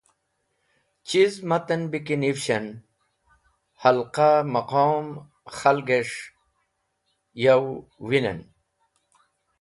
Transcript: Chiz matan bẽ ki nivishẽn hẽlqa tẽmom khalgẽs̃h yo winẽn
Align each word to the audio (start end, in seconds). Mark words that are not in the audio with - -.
Chiz 1.07 1.33
matan 1.49 1.81
bẽ 1.91 1.99
ki 2.05 2.15
nivishẽn 2.21 2.65
hẽlqa 3.81 4.27
tẽmom 4.41 5.05
khalgẽs̃h 5.57 6.17
yo 7.43 7.55
winẽn 8.07 8.39